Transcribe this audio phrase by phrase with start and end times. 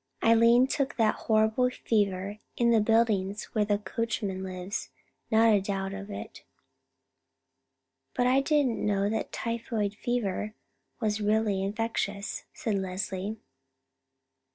[0.23, 4.89] Eileen took that horrible fever in the buildings where the coachman lives,
[5.29, 6.43] not a doubt of it."
[8.15, 10.55] "But I didn't know that typhoid fever
[10.99, 13.37] was really infectious," said Leslie.